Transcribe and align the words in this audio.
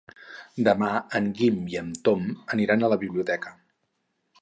Demà 0.67 0.89
en 1.19 1.27
Guim 1.41 1.61
i 1.75 1.79
en 1.83 1.93
Tom 2.09 2.27
aniran 2.57 2.83
a 2.89 2.93
la 2.95 3.01
biblioteca. 3.07 3.59